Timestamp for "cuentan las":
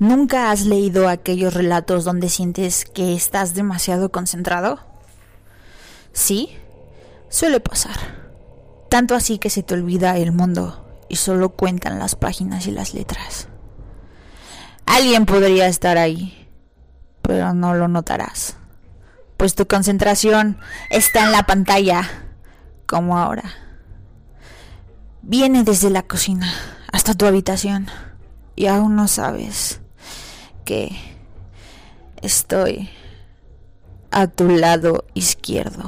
11.50-12.14